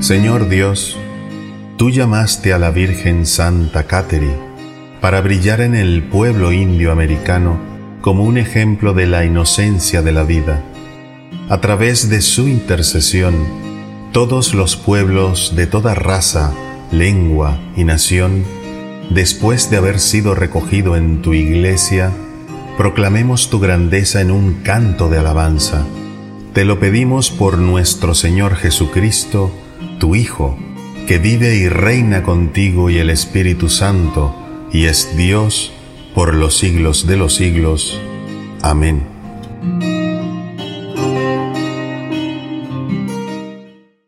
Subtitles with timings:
[0.00, 0.96] Señor Dios,
[1.76, 4.30] tú llamaste a la Virgen Santa Cateri
[5.02, 7.60] para brillar en el pueblo indio americano
[8.00, 10.64] como un ejemplo de la inocencia de la vida.
[11.50, 13.34] A través de su intercesión,
[14.10, 16.54] todos los pueblos de toda raza,
[16.90, 18.44] lengua y nación,
[19.10, 22.10] después de haber sido recogido en tu iglesia,
[22.78, 25.84] proclamemos tu grandeza en un canto de alabanza.
[26.54, 29.52] Te lo pedimos por nuestro Señor Jesucristo,
[30.00, 30.58] tu Hijo,
[31.06, 34.34] que vive y reina contigo y el Espíritu Santo,
[34.72, 35.72] y es Dios
[36.16, 38.00] por los siglos de los siglos.
[38.62, 40.09] Amén.